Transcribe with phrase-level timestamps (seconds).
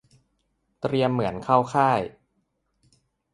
[0.81, 2.01] เตรียมเหมือนเข้าค่าย